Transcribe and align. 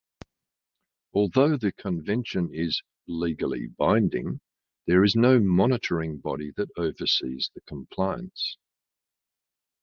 Although 1.13 1.57
the 1.57 1.71
Convention 1.71 2.49
is 2.51 2.81
"legally 3.05 3.67
binding" 3.67 4.41
there 4.87 5.03
is 5.03 5.15
no 5.15 5.39
monitoring 5.39 6.17
body 6.17 6.49
that 6.57 6.69
oversees 6.75 7.51
compliance. 7.67 8.57